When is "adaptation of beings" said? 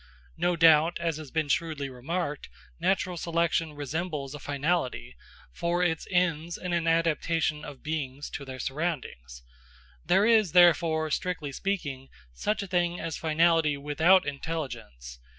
6.87-8.31